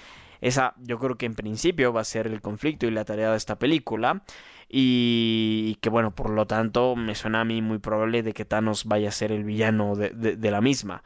[0.40, 3.36] Esa yo creo que en principio va a ser el conflicto y la tarea de
[3.36, 4.22] esta película.
[4.68, 8.84] Y, que bueno, por lo tanto me suena a mí muy probable de que Thanos
[8.86, 11.04] vaya a ser el villano de, de, la misma.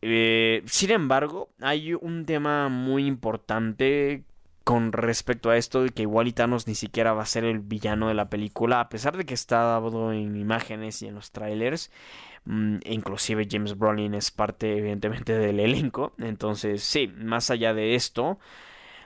[0.00, 4.24] Eh, sin embargo, hay un tema muy importante
[4.64, 8.08] con respecto a esto de que igual Thanos ni siquiera va a ser el villano
[8.08, 11.90] de la película, a pesar de que está dado en imágenes y en los trailers.
[12.44, 16.12] Mm, inclusive James Brolin es parte evidentemente del elenco.
[16.18, 18.38] Entonces, sí, más allá de esto,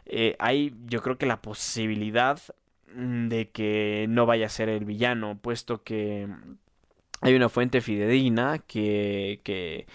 [0.06, 2.40] eh, hay yo creo que la posibilidad
[2.94, 6.28] mm, de que no vaya a ser el villano, puesto que
[7.20, 9.86] hay una fuente fidedigna que, que,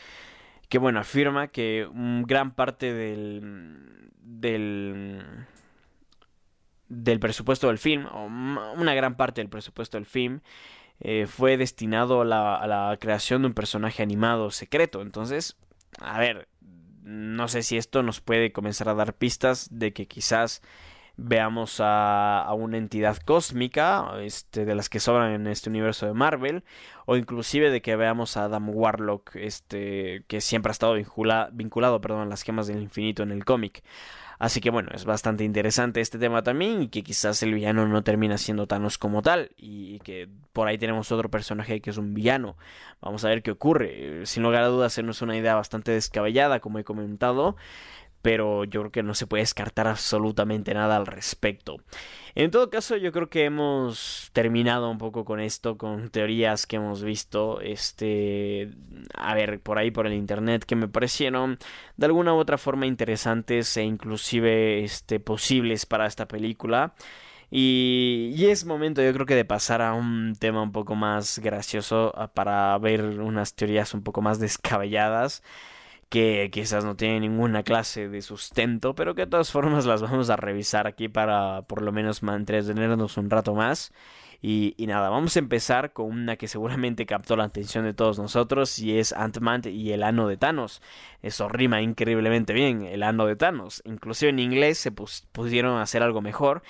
[0.72, 1.86] que bueno, afirma que
[2.26, 4.16] gran parte del,
[6.88, 8.28] del presupuesto del film, o
[8.78, 10.40] una gran parte del presupuesto del film,
[11.02, 15.02] eh, fue destinado a la, a la, creación de un personaje animado secreto.
[15.02, 15.58] Entonces,
[16.00, 16.48] a ver,
[17.04, 20.62] no sé si esto nos puede comenzar a dar pistas de que quizás
[21.24, 26.64] veamos a, una entidad cósmica, este, de las que sobran en este universo de Marvel,
[27.06, 32.22] o inclusive de que veamos a Adam Warlock, este, que siempre ha estado vinculado perdón,
[32.22, 33.84] a las gemas del infinito en el cómic.
[34.42, 38.04] Así que bueno, es bastante interesante este tema también y que quizás el villano no
[38.04, 42.16] termina siendo Thanos como tal y que por ahí tenemos otro personaje que es un
[42.16, 42.58] villano.
[43.02, 44.26] Vamos a ver qué ocurre.
[44.26, 47.56] Sin lugar a dudas, es una idea bastante descabellada, como he comentado
[48.22, 51.78] pero yo creo que no se puede descartar absolutamente nada al respecto.
[52.36, 56.78] En todo caso, yo creo que hemos terminado un poco con esto, con teorías que
[56.78, 58.70] hemos visto, este,
[59.16, 61.58] a ver, por ahí por el internet, que me parecieron
[61.98, 66.94] de alguna u otra forma interesantes e inclusive, este, posibles para esta película.
[67.50, 71.40] Y, y, es momento yo creo que de pasar a un tema un poco más
[71.40, 75.44] gracioso para ver unas teorías un poco más descabelladas
[76.12, 80.30] que quizás no tienen ninguna clase de sustento, pero que de todas formas las vamos
[80.30, 83.94] a revisar aquí para por lo menos mantenernos un rato más.
[84.42, 88.78] Y, nada, vamos a empezar con una que seguramente captó la atención de todos nosotros
[88.80, 90.82] y es Ant-Man y el ano de Thanos.
[91.22, 93.82] Eso rima increíblemente bien, el ano de Thanos.
[93.86, 96.62] Inclusive en inglés se pusieron a hacer algo mejor.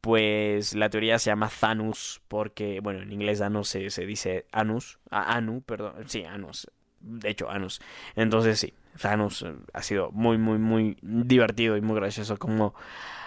[0.00, 4.98] Pues la teoría se llama Thanos porque, bueno, en inglés Thanos se, se dice anus,
[5.10, 6.66] anu, perdón, sí, anus,
[7.00, 7.80] de hecho, Anus.
[8.14, 12.74] Entonces sí, Thanos eh, ha sido muy, muy, muy divertido y muy gracioso como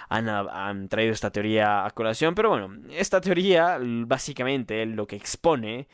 [0.10, 2.36] han, traído esta teoría a colación.
[2.36, 5.88] Pero bueno, esta teoría básicamente lo que expone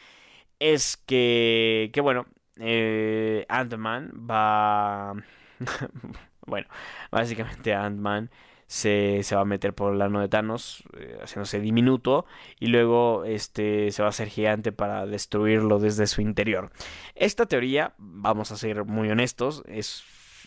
[0.59, 2.25] es que, que bueno,
[2.57, 5.13] eh, Ant-Man va...
[6.45, 6.67] bueno,
[7.11, 8.29] básicamente Ant-Man
[8.69, 12.25] se, va a meter por el ano de Thanos, eh, haciéndose diminuto,
[12.59, 16.71] y luego este, se va a hacer gigante para destruirlo desde su interior.
[17.15, 20.03] Esta teoría, vamos a ser muy honestos, es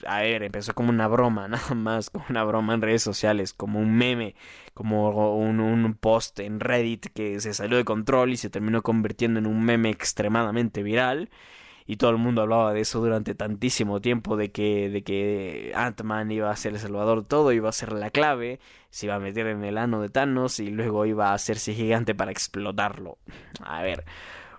[0.06, 3.80] a ver, empezó como una broma, nada más, como una broma en redes sociales, como
[3.80, 4.36] un meme,
[4.72, 9.46] como un, post en Reddit que se salió de control y se terminó convirtiendo en
[9.46, 11.28] un meme extremadamente viral
[11.86, 16.30] y todo el mundo hablaba de eso durante tantísimo tiempo de que de que Ant-Man
[16.30, 19.46] iba a ser el salvador todo, iba a ser la clave, se iba a meter
[19.46, 23.18] en el ano de Thanos y luego iba a hacerse gigante para explotarlo.
[23.62, 24.04] A ver,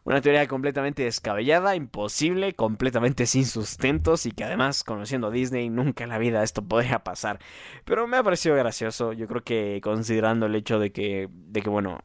[0.06, 6.04] Una teoría completamente descabellada, imposible, completamente sin sustentos y que además, conociendo a Disney, nunca
[6.04, 7.40] en la vida esto podría pasar.
[7.86, 11.70] Pero me ha parecido gracioso, yo creo que considerando el hecho de que, de que
[11.70, 12.00] bueno,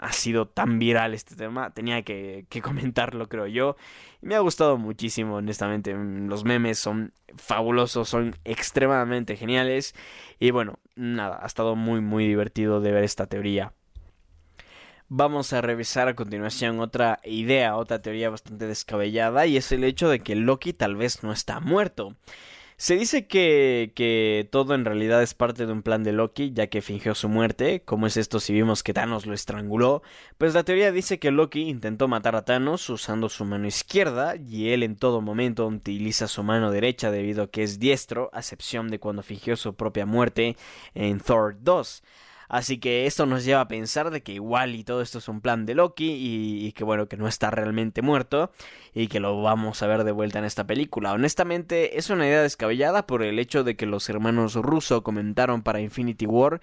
[0.00, 3.76] ha sido tan viral este tema, tenía que, que comentarlo, creo yo.
[4.22, 5.94] Y me ha gustado muchísimo, honestamente.
[5.94, 9.94] Los memes son fabulosos, son extremadamente geniales.
[10.40, 13.72] Y bueno, nada, ha estado muy, muy divertido de ver esta teoría
[15.08, 20.08] vamos a revisar a continuación otra idea, otra teoría bastante descabellada, y es el hecho
[20.08, 22.16] de que Loki tal vez no está muerto.
[22.78, 26.66] Se dice que, que todo en realidad es parte de un plan de Loki, ya
[26.66, 27.80] que fingió su muerte.
[27.86, 30.02] ¿Cómo es esto si vimos que Thanos lo estranguló?
[30.36, 34.70] Pues la teoría dice que Loki intentó matar a Thanos usando su mano izquierda, y
[34.72, 38.88] él en todo momento utiliza su mano derecha debido a que es diestro, a excepción
[38.88, 40.56] de cuando fingió su propia muerte
[40.94, 42.02] en Thor 2.
[42.48, 45.40] Así que esto nos lleva a pensar de que igual y todo esto es un
[45.40, 46.16] plan de Loki
[46.66, 48.50] y, que bueno, que no está realmente muerto
[48.94, 51.12] y que lo vamos a ver de vuelta en esta película.
[51.12, 55.80] Honestamente es una idea descabellada por el hecho de que los hermanos Russo comentaron para
[55.80, 56.60] Infinity War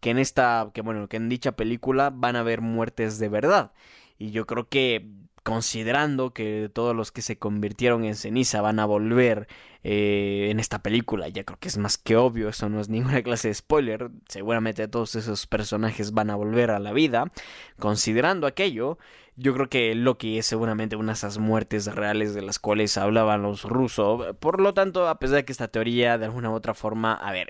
[0.00, 3.72] que en esta, que bueno, que en dicha película van a haber muertes de verdad.
[4.18, 5.06] Y yo creo que
[5.46, 9.46] considerando que todos los que se convirtieron en ceniza van a volver
[9.84, 13.22] eh, en esta película, ya creo que es más que obvio, eso no es ninguna
[13.22, 17.30] clase de spoiler, seguramente todos esos personajes van a volver a la vida,
[17.78, 18.98] considerando aquello,
[19.36, 23.42] yo creo que Loki es seguramente una de esas muertes reales de las cuales hablaban
[23.42, 24.34] los rusos.
[24.36, 27.32] Por lo tanto, a pesar de que esta teoría de alguna u otra forma, a
[27.32, 27.48] ver,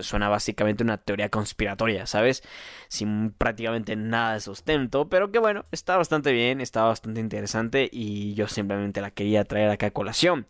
[0.00, 2.42] suena básicamente una teoría conspiratoria, ¿sabes?
[2.88, 8.32] Sin prácticamente nada de sustento, pero que bueno, está bastante bien, está bastante interesante y
[8.34, 10.46] yo simplemente la quería traer acá a colación.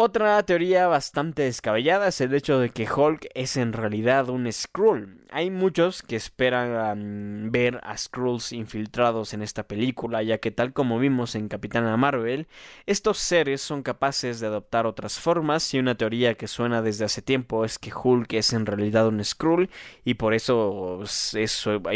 [0.00, 5.24] Otra teoría bastante descabellada es el hecho de que Hulk es en realidad un Skrull.
[5.28, 11.00] Hay muchos que esperan ver a Skrulls infiltrados en esta película, ya que tal como
[11.00, 12.46] vimos en Capitana Marvel,
[12.86, 17.20] estos seres son capaces de adoptar otras formas y una teoría que suena desde hace
[17.20, 19.68] tiempo es que Hulk es en realidad un Skrull
[20.04, 21.02] y por eso,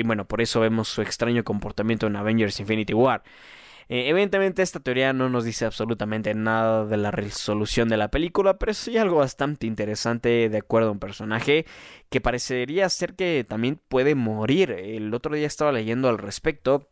[0.05, 3.23] bueno, por eso vemos su extraño comportamiento en Avengers Infinity War.
[3.89, 8.59] Eh, evidentemente esta teoría no nos dice absolutamente nada de la resolución de la película,
[8.59, 11.67] pero sí algo bastante interesante de acuerdo a un personaje
[12.11, 14.71] que parecería ser que también puede morir.
[14.71, 16.89] El otro día estaba leyendo al respecto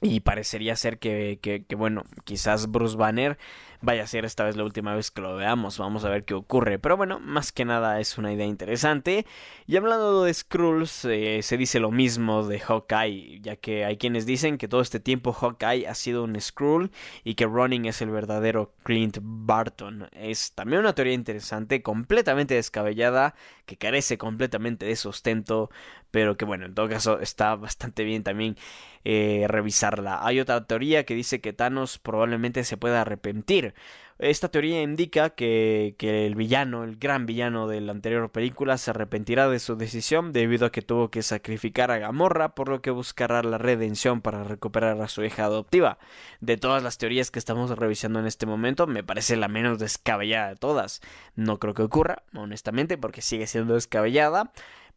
[0.00, 3.38] y parecería ser que, que, que bueno, quizás Bruce Banner
[3.82, 5.78] vaya a ser esta vez la última vez que lo veamos.
[5.78, 6.78] Vamos a ver qué ocurre.
[6.78, 9.26] Pero bueno, más que nada es una idea interesante.
[9.66, 14.24] Y hablando de Skrulls, eh, se dice lo mismo de Hawkeye, ya que hay quienes
[14.24, 16.90] dicen que todo este tiempo Hawkeye ha sido un Skrull
[17.24, 20.08] y que Ronin es el verdadero Clint Barton.
[20.12, 23.34] Es también una teoría interesante, completamente descabellada,
[23.66, 25.70] que carece completamente de sustento,
[26.10, 28.56] pero que bueno, en todo caso está bastante bien también
[29.04, 30.24] eh, revisarla.
[30.24, 33.71] Hay otra teoría que dice que Thanos probablemente se pueda arrepentir
[34.18, 38.90] esta teoría indica que, que, el villano, el gran villano de la anterior película, se
[38.90, 42.90] arrepentirá de su decisión debido a que tuvo que sacrificar a Gamorra, por lo que
[42.90, 45.98] buscará la redención para recuperar a su hija adoptiva.
[46.40, 50.50] De todas las teorías que estamos revisando en este momento, me parece la menos descabellada
[50.50, 51.00] de todas.
[51.34, 54.52] No creo que ocurra, honestamente, porque sigue siendo descabellada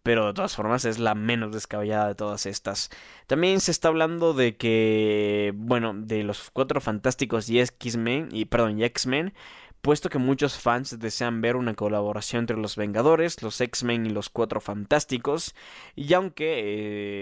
[0.06, 2.92] pero de todas formas es la menos descabellada de todas estas.
[3.26, 8.80] También se está hablando de que, bueno, de los cuatro fantásticos y X-Men, y perdón,
[8.84, 9.34] X-Men,
[9.82, 14.30] puesto que muchos fans desean ver una colaboración entre los Vengadores, los X-Men y los
[14.30, 15.56] Cuatro Fantásticos,
[15.96, 16.54] y aunque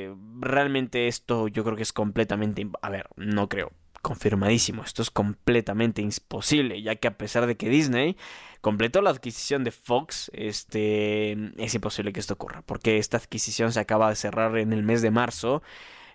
[0.10, 2.68] eh, realmente esto yo creo que es completamente...
[2.82, 3.72] A ver, no creo,
[4.04, 4.84] confirmadísimo.
[4.84, 8.18] Esto es completamente imposible, ya que a pesar de que Disney
[8.62, 13.80] completó la adquisición de Fox, este es imposible que esto ocurra, porque esta adquisición se
[13.80, 15.64] acaba de cerrar en el mes de marzo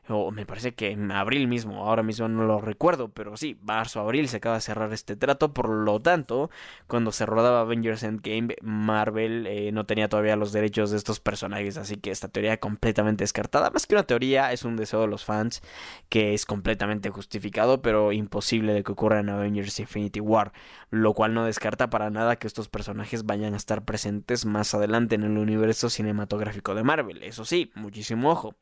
[0.09, 4.01] o me parece que en abril mismo, ahora mismo no lo recuerdo, pero sí, marzo,
[4.01, 6.51] abril se acaba de cerrar este trato, por lo tanto,
[6.87, 11.77] cuando se rodaba Avengers Endgame, Marvel eh, no tenía todavía los derechos de estos personajes,
[11.77, 15.25] así que esta teoría completamente descartada, más que una teoría, es un deseo de los
[15.25, 15.63] fans
[16.09, 20.53] que es completamente justificado, pero imposible de que ocurra en Avengers Infinity War,
[20.91, 25.17] lo cual no descarta para nada que estos personajes vayan a estar presentes más adelante
[25.17, 28.55] en el universo cinematográfico de Marvel, eso sí, muchísimo ojo.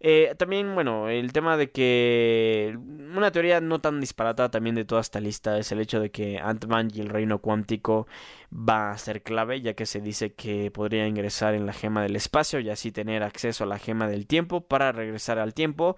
[0.00, 2.76] Eh, también, bueno, el tema de que
[3.14, 6.38] una teoría no tan disparatada también de toda esta lista es el hecho de que
[6.38, 8.06] Ant-Man y el reino cuántico
[8.52, 12.16] va a ser clave, ya que se dice que podría ingresar en la gema del
[12.16, 15.96] espacio y así tener acceso a la gema del tiempo para regresar al tiempo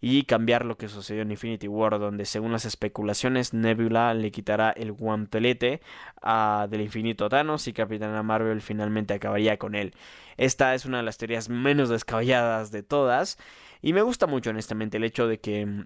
[0.00, 4.70] y cambiar lo que sucedió en Infinity War, donde según las especulaciones Nebula le quitará
[4.70, 5.80] el guantelete
[6.22, 9.94] a, del infinito Thanos y Capitana Marvel finalmente acabaría con él.
[10.36, 13.38] Esta es una de las teorías menos descabelladas de todas
[13.82, 15.84] y me gusta mucho honestamente el hecho de que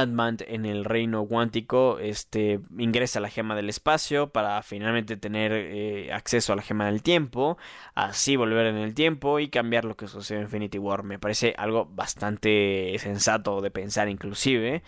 [0.00, 6.12] ant en el reino cuántico este, ingresa la gema del espacio para finalmente tener eh,
[6.12, 7.58] acceso a la gema del tiempo,
[7.94, 11.02] así volver en el tiempo y cambiar lo que sucedió en Infinity War.
[11.02, 14.82] Me parece algo bastante sensato de pensar inclusive.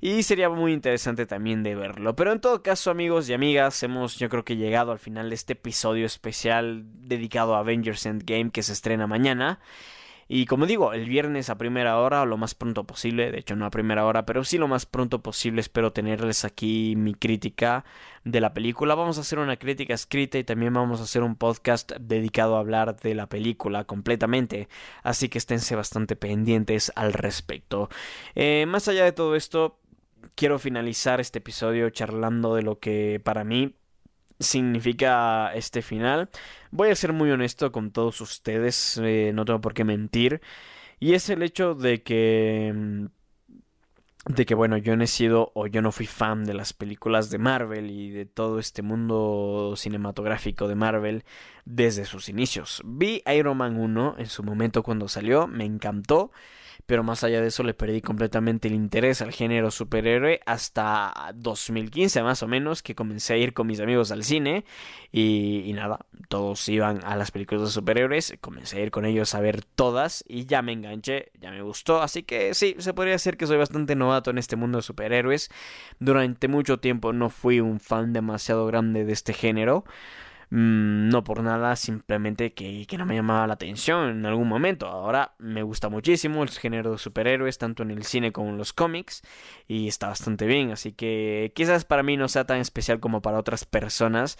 [0.00, 2.14] Y sería muy interesante también de verlo.
[2.16, 5.34] Pero en todo caso, amigos y amigas, hemos yo creo que llegado al final de
[5.34, 9.58] este episodio especial dedicado a Avengers Endgame que se estrena mañana.
[10.28, 13.54] Y como digo, el viernes a primera hora o lo más pronto posible, de hecho
[13.54, 17.84] no a primera hora, pero sí lo más pronto posible espero tenerles aquí mi crítica
[18.24, 18.96] de la película.
[18.96, 22.60] Vamos a hacer una crítica escrita y también vamos a hacer un podcast dedicado a
[22.60, 24.68] hablar de la película completamente,
[25.02, 27.88] así que esténse bastante pendientes al respecto.
[28.34, 29.78] Eh, más allá de todo esto,
[30.34, 33.74] quiero finalizar este episodio charlando de lo que para mí
[34.38, 36.30] significa este final.
[36.70, 40.40] Voy a ser muy honesto con todos ustedes, eh, no tengo por qué mentir.
[41.00, 42.72] Y es el hecho de que...
[42.74, 43.06] Mm,
[44.28, 47.30] de que bueno, yo no he sido o yo no fui fan de las películas
[47.30, 51.24] de Marvel y de todo este mundo cinematográfico de Marvel
[51.64, 52.82] desde sus inicios.
[52.84, 56.32] Vi Iron Man 1 en su momento cuando salió, me encantó
[56.84, 62.22] pero más allá de eso le perdí completamente el interés al género superhéroe hasta 2015
[62.22, 64.64] más o menos que comencé a ir con mis amigos al cine
[65.12, 69.40] y, nada, todos iban a las películas de superhéroes, comencé a ir con ellos a
[69.40, 73.36] ver todas y ya me enganché, ya me gustó, así que sí, se podría decir
[73.36, 75.50] que soy bastante novato en este mundo de superhéroes.
[76.00, 79.84] Durante mucho tiempo no fui un fan demasiado grande de este género.
[80.50, 84.86] Mm, no por nada, simplemente que, que, no me llamaba la atención en algún momento.
[84.86, 88.72] Ahora me gusta muchísimo el género de superhéroes, tanto en el cine como en los
[88.72, 89.22] cómics,
[89.66, 90.70] y está bastante bien.
[90.70, 94.38] Así que quizás para mí no sea tan especial como para otras personas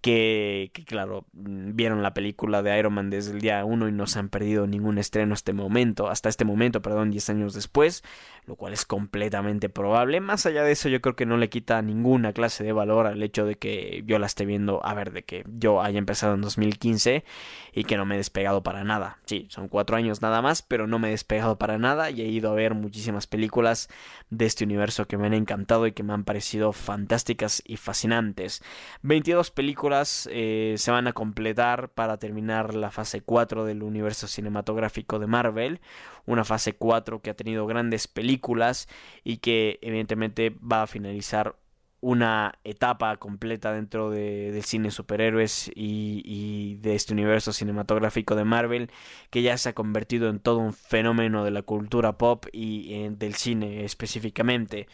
[0.00, 3.92] que, que claro, mm, vieron la película de Iron Man desde el día 1 y
[3.92, 8.04] no se han perdido ningún estreno este momento, hasta este momento, perdón, 10 años después,
[8.46, 10.20] lo cual es completamente probable.
[10.20, 13.22] Más allá de eso, yo creo que no le quita ninguna clase de valor al
[13.22, 16.40] hecho de que yo la esté viendo, a ver, de que yo haya empezado en
[16.40, 17.24] 2015
[17.72, 19.18] y que no me he despegado para nada.
[19.24, 22.28] Sí, son cuatro años nada más, pero no me he despegado para nada y he
[22.28, 23.88] ido a ver muchísimas películas
[24.30, 28.62] de este universo que me han encantado y que me han parecido fantásticas y fascinantes.
[29.02, 35.18] 22 películas eh, se van a completar para terminar la fase 4 del universo cinematográfico
[35.18, 35.80] de Marvel.
[36.26, 38.88] Una fase 4 que ha tenido grandes películas
[39.24, 41.56] y que evidentemente va a finalizar
[42.00, 48.44] una etapa completa dentro de, del cine superhéroes y, y, de este universo cinematográfico de
[48.44, 48.90] Marvel
[49.30, 53.34] que ya se ha convertido en todo un fenómeno de la cultura pop y del
[53.34, 54.86] cine específicamente.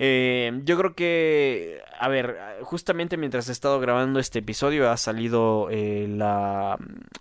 [0.00, 5.68] Eh, yo creo que, a ver, justamente mientras he estado grabando este episodio ha salido
[5.72, 6.78] eh, la,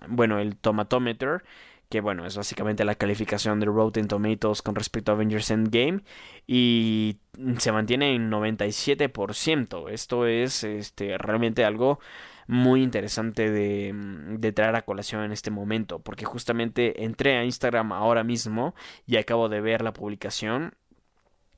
[0.08, 1.44] bueno, el Tomatometer
[1.90, 6.02] que bueno, es básicamente la calificación de Rotten Tomatoes con respecto a Avengers Endgame
[6.46, 7.18] y
[7.58, 9.90] se mantiene en 97%.
[9.90, 12.00] Esto es este, realmente algo
[12.48, 13.94] muy interesante de,
[14.38, 18.74] de, traer a colación en este momento, porque justamente entré a Instagram ahora mismo
[19.06, 20.74] y acabo de ver la publicación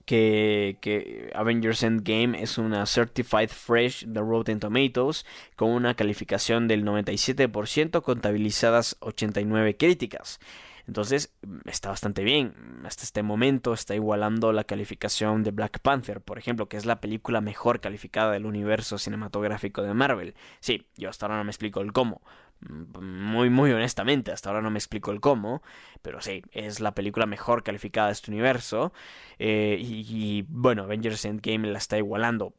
[0.09, 5.23] que, Avengers Endgame es una Certified Fresh de Rotten Tomatoes
[5.55, 10.39] con una calificación del 97% contabilizadas 89 críticas.
[10.87, 11.31] Entonces
[11.65, 12.55] está bastante bien.
[12.83, 16.99] Hasta este momento está igualando la calificación de Black Panther, por ejemplo, que es la
[16.99, 20.33] película mejor calificada del universo cinematográfico de Marvel.
[20.59, 22.23] Sí, yo hasta ahora no me explico el cómo,
[22.61, 25.61] muy, muy honestamente, hasta ahora no me explico el cómo,
[26.01, 28.93] pero sí, es la película mejor calificada de este universo.
[29.37, 32.53] Eh, y, bueno, Avengers Endgame la está igualando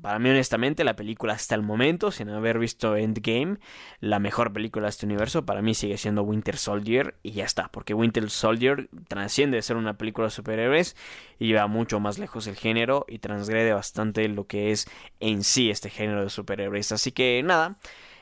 [0.00, 3.58] para mí honestamente la película hasta el momento, sin haber visto Endgame,
[4.00, 7.68] la mejor película de este universo para mí sigue siendo Winter Soldier y ya está,
[7.68, 10.96] porque Winter Soldier transciende de ser una película de superhéroes
[11.38, 14.86] y lleva mucho más lejos el género y transgrede bastante lo que es
[15.20, 16.92] en sí este género de superhéroes.
[16.92, 17.78] Así que nada,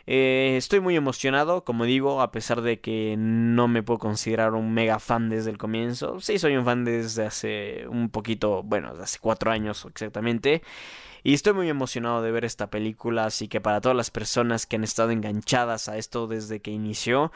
[0.07, 4.73] eh, estoy muy emocionado, como digo, a pesar de que no me puedo considerar un
[4.73, 6.21] mega fan desde el comienzo.
[6.21, 10.63] Sí, soy un fan desde hace un poquito, bueno, desde hace cuatro años exactamente.
[11.23, 14.77] Y estoy muy emocionado de ver esta película, así que para todas las personas que
[14.77, 17.31] han estado enganchadas a esto desde que inició,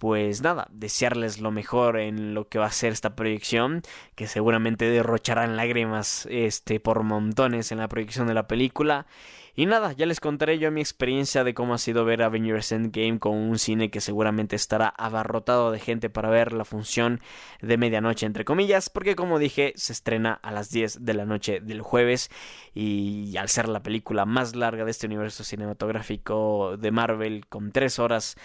[0.00, 3.82] pues nada, desearles lo mejor en lo que va a ser esta proyección,
[4.14, 9.06] que seguramente derrocharán lágrimas este por montones en la proyección de la película.
[9.54, 13.18] Y nada, ya les contaré yo mi experiencia de cómo ha sido ver Avengers Endgame
[13.18, 17.20] con un cine que seguramente estará abarrotado de gente para ver la función
[17.60, 21.60] de medianoche, entre comillas, porque como dije, se estrena a las 10 de la noche
[21.60, 22.30] del jueves
[22.72, 27.98] y al ser la película más larga de este universo cinematográfico de Marvel, con 3
[27.98, 28.36] horas